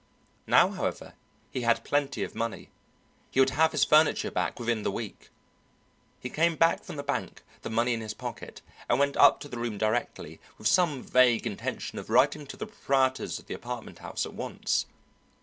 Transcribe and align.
Now, 0.47 0.69
however, 0.71 1.13
he 1.51 1.61
had 1.61 1.83
plenty 1.83 2.23
of 2.23 2.33
money. 2.33 2.71
He 3.29 3.39
would 3.39 3.51
have 3.51 3.71
his 3.71 3.83
furniture 3.83 4.31
back 4.31 4.57
within 4.59 4.81
the 4.81 4.89
week. 4.91 5.29
He 6.19 6.27
came 6.27 6.55
back 6.55 6.83
from 6.83 6.95
the 6.95 7.03
bank, 7.03 7.43
the 7.61 7.69
money 7.69 7.93
in 7.93 8.01
his 8.01 8.15
pocket, 8.15 8.63
and 8.89 8.97
went 8.97 9.15
up 9.15 9.39
to 9.41 9.47
the 9.47 9.59
room 9.59 9.77
directly, 9.77 10.39
with 10.57 10.65
some 10.65 11.03
vague 11.03 11.45
intention 11.45 11.99
of 11.99 12.09
writing 12.09 12.47
to 12.47 12.57
the 12.57 12.65
proprietors 12.65 13.37
of 13.37 13.45
the 13.45 13.53
apartment 13.53 13.99
house 13.99 14.25
at 14.25 14.33
once. 14.33 14.87